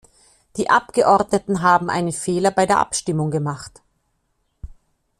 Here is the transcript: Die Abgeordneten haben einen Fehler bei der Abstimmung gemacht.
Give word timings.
Die 0.57 0.67
Abgeordneten 0.67 1.61
haben 1.61 1.91
einen 1.91 2.11
Fehler 2.11 2.49
bei 2.49 2.65
der 2.65 2.79
Abstimmung 2.79 3.29
gemacht. 3.29 3.83